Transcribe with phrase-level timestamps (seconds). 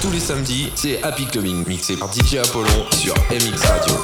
[0.00, 3.94] Tous les samedis, c'est Happy Clubbing, mixé par DJ Apollon sur MX Radio.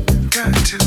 [0.00, 0.81] Gratitude.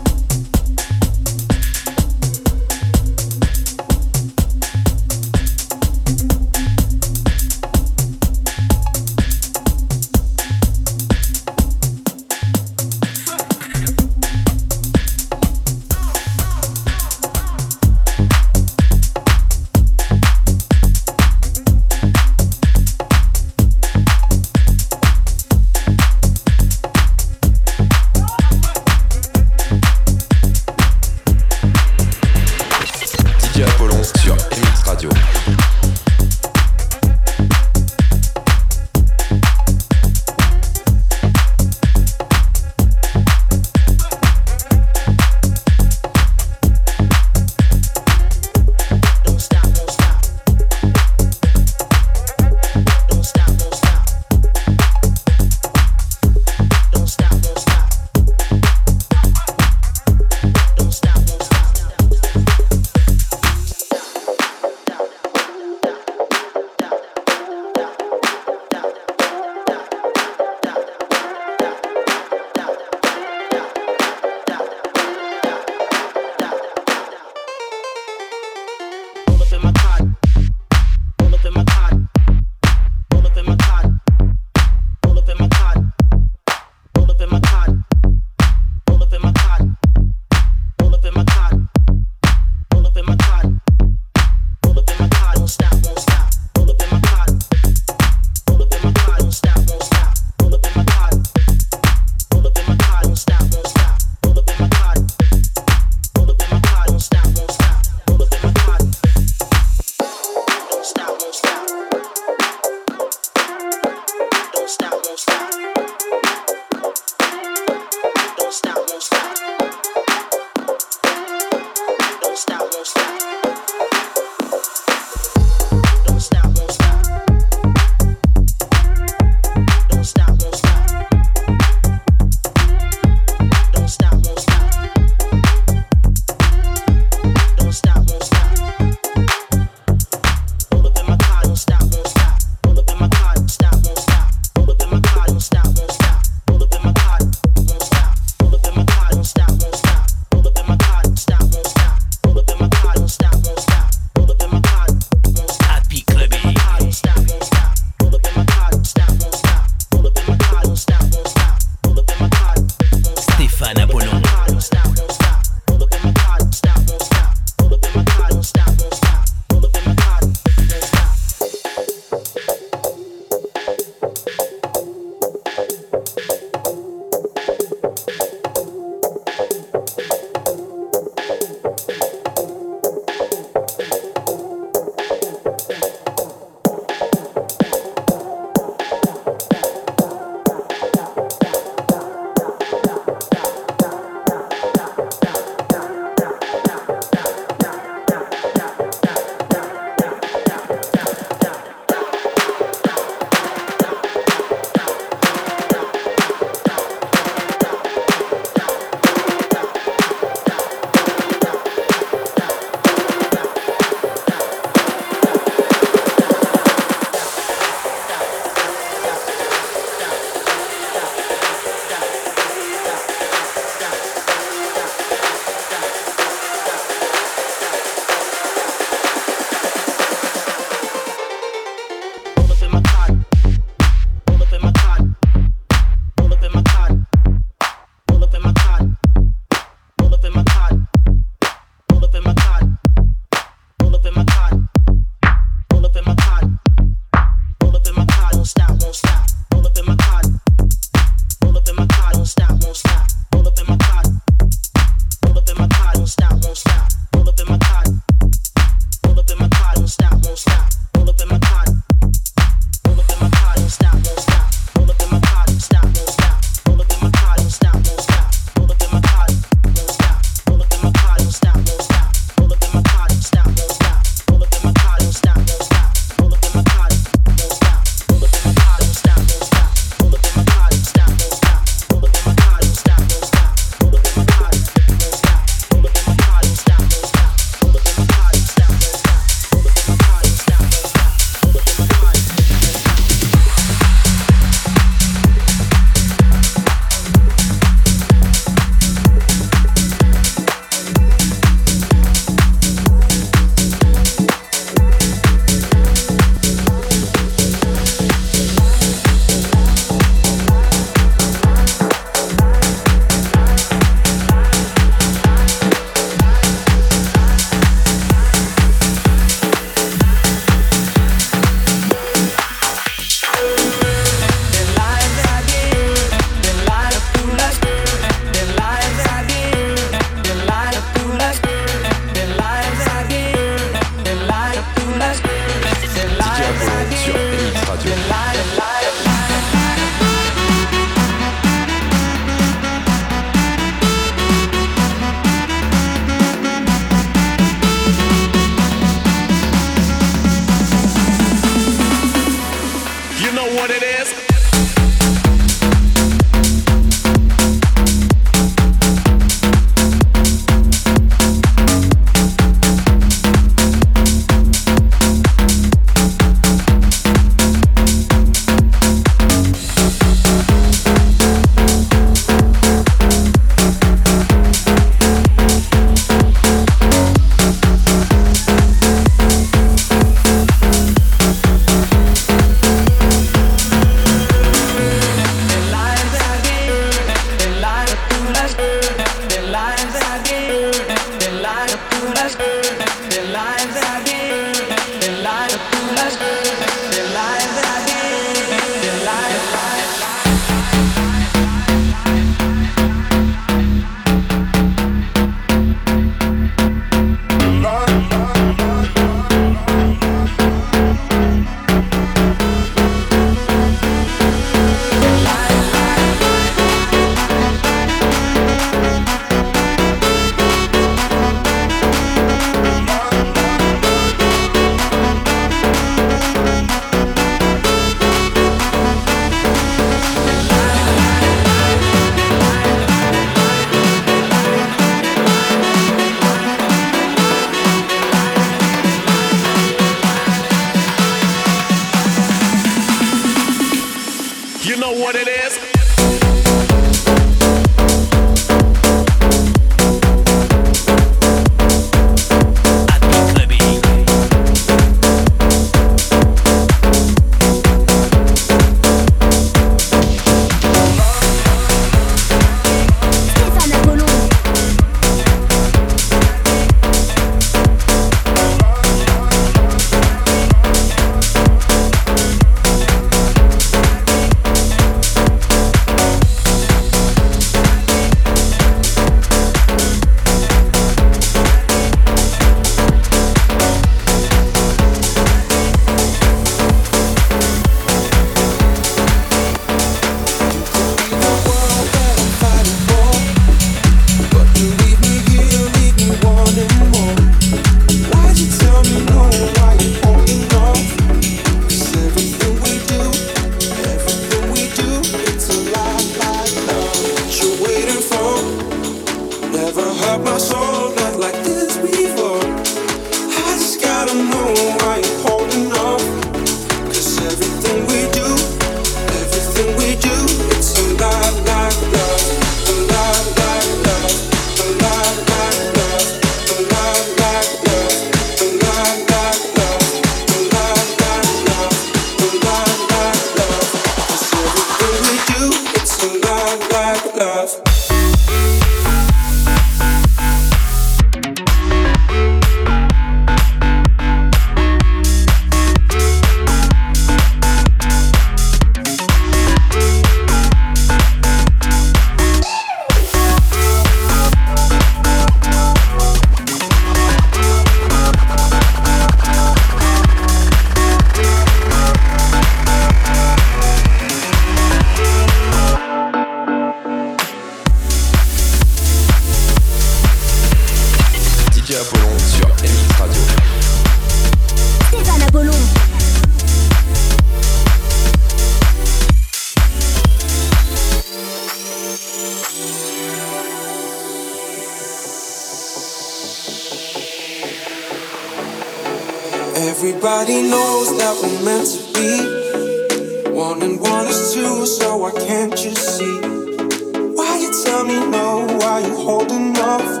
[599.02, 600.00] Holding off?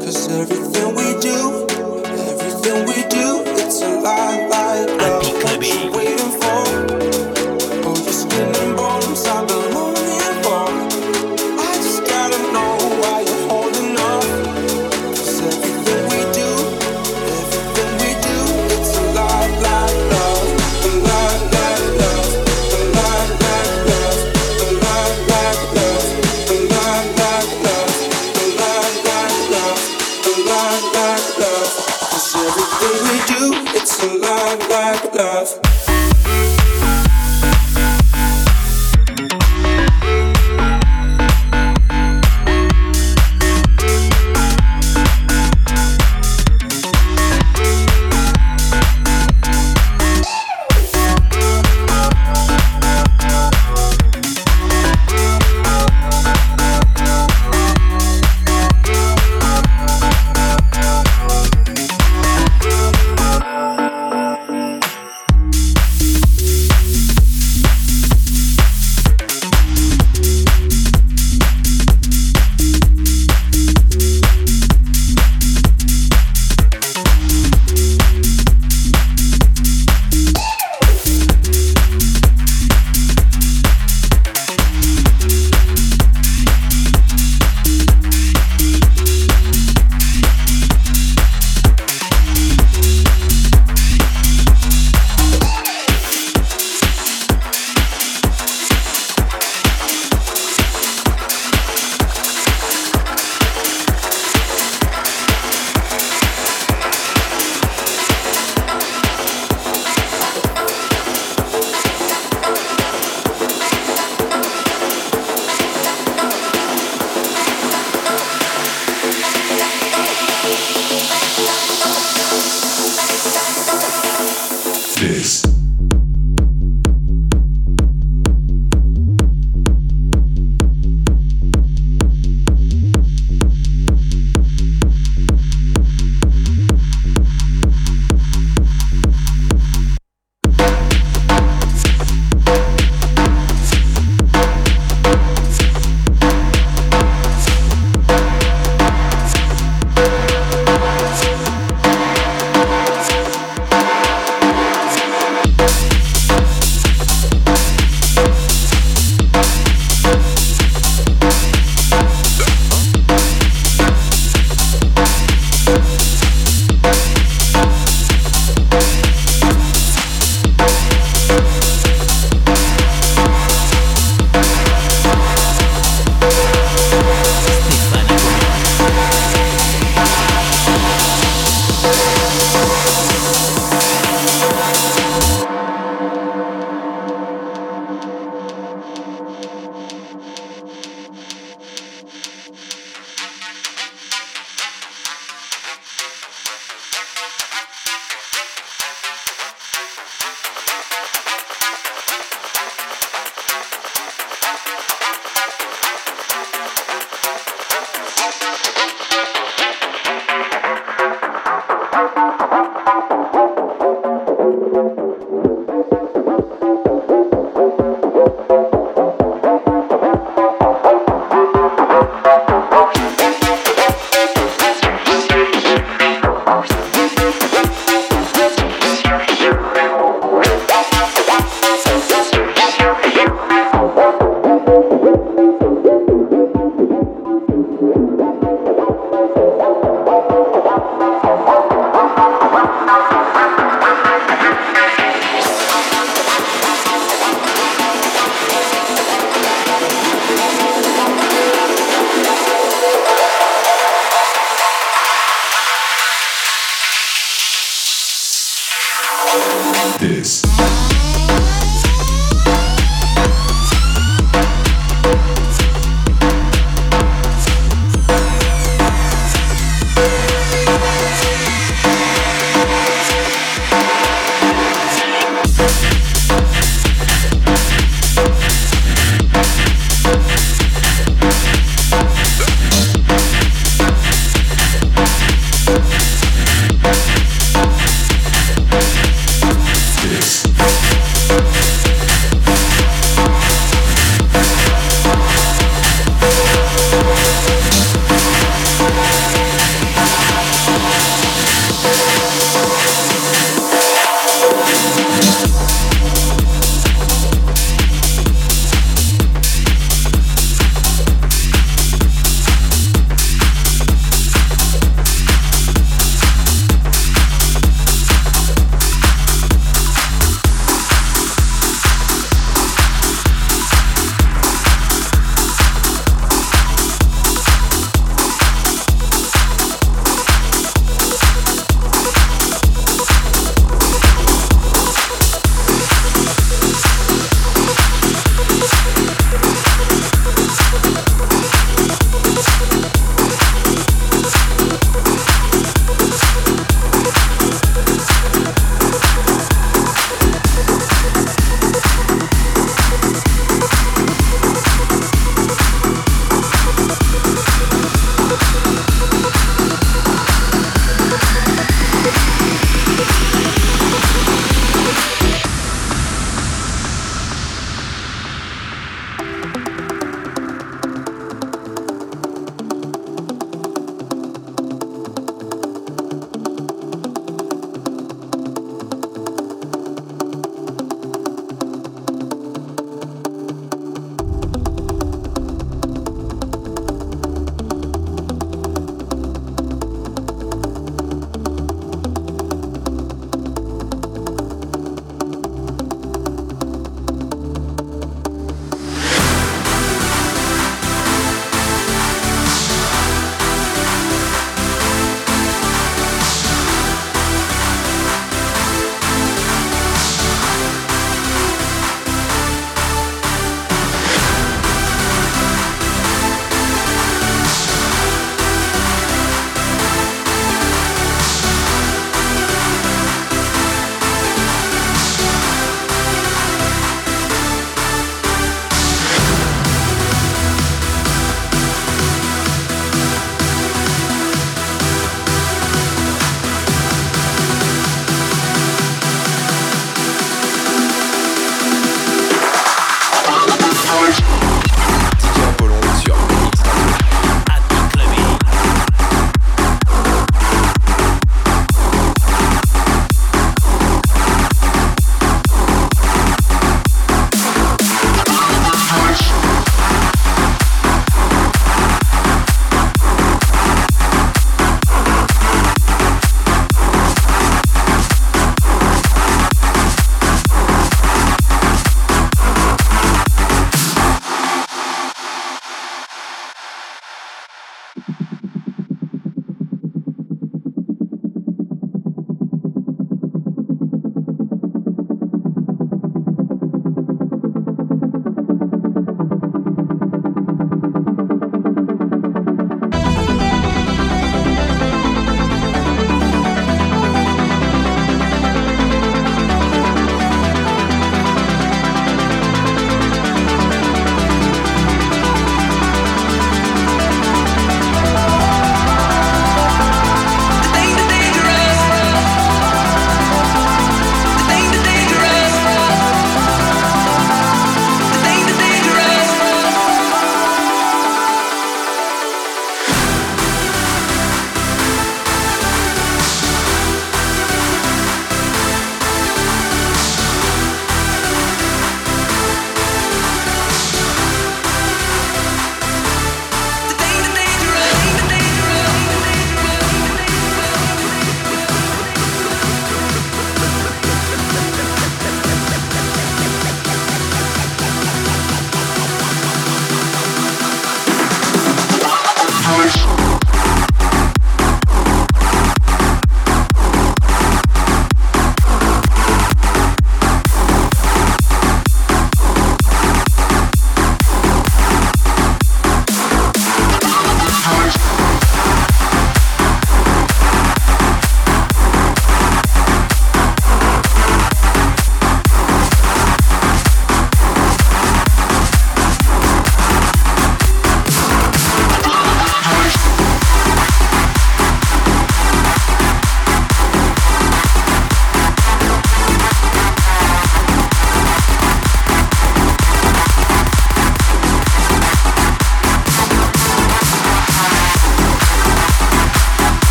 [0.00, 0.81] Cause everything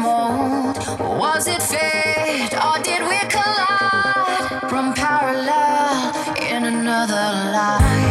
[0.00, 0.76] mold.
[1.20, 4.72] Was it fate or did we collide?
[4.72, 6.12] Run parallel
[6.50, 8.05] in another life.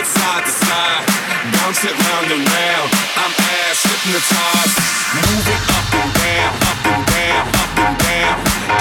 [0.00, 1.04] shit side to side,
[1.52, 2.88] bounce it round and round.
[3.20, 4.76] I'm ass hypnotized,
[5.12, 8.36] move it up and down, up and down, up and down.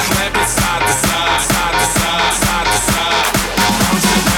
[0.07, 3.27] Clap it side to side, side to side, side to side.
[3.57, 4.28] Bounce it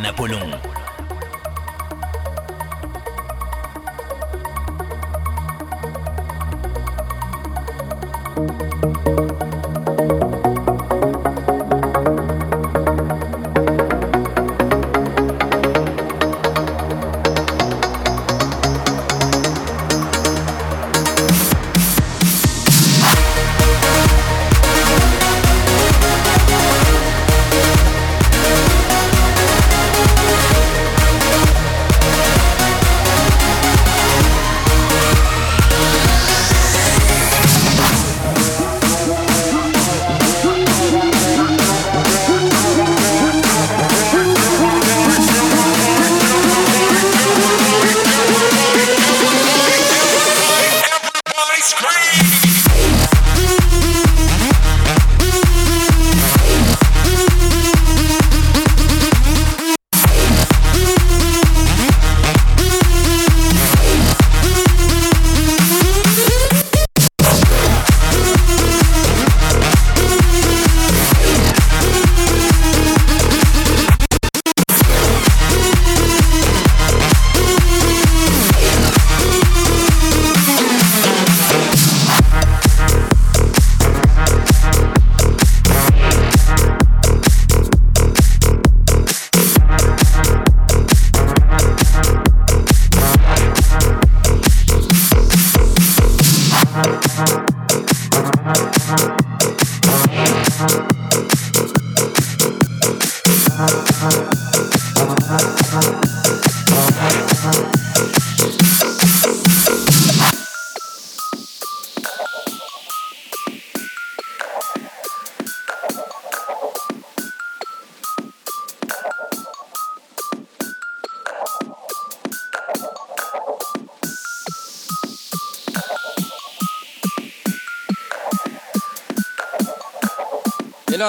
[0.00, 0.77] na pulong.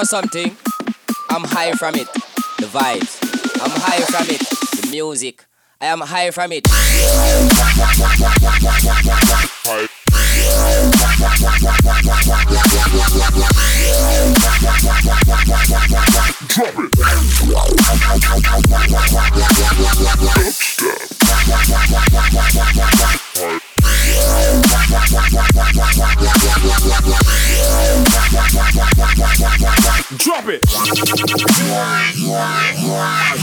[0.00, 0.56] Know something?
[1.28, 2.06] I'm high from it.
[2.58, 3.18] The vibes.
[3.62, 4.40] I'm high from it.
[4.80, 5.44] The music.
[5.80, 6.64] I am high from it.
[16.48, 16.74] Drop
[29.42, 29.49] it.
[30.20, 30.60] Something?
[30.62, 33.36] I'm high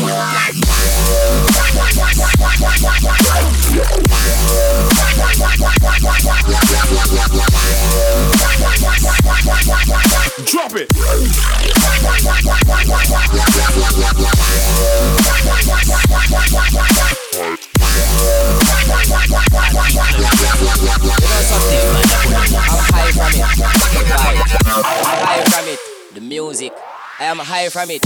[22.69, 22.76] from
[27.19, 28.03] I am high from it.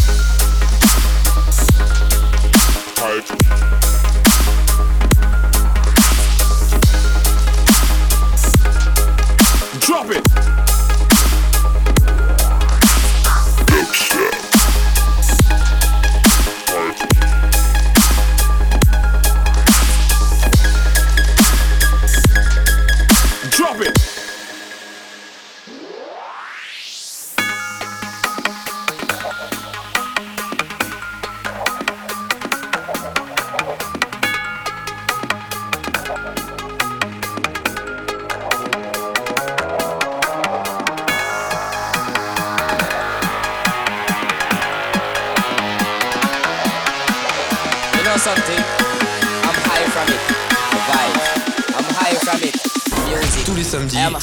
[2.95, 3.90] Drop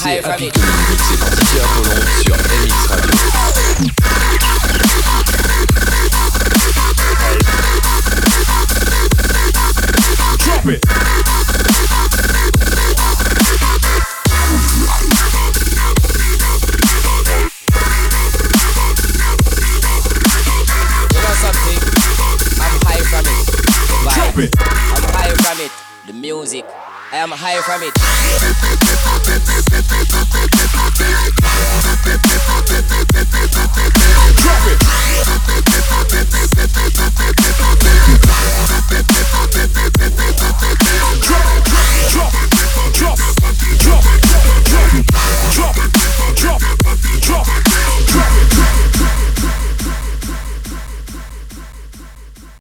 [0.09, 0.58] samedis, I am high